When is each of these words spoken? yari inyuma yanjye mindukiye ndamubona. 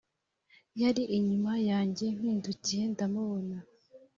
yari 0.81 1.03
inyuma 1.17 1.53
yanjye 1.69 2.05
mindukiye 2.21 2.83
ndamubona. 2.93 3.57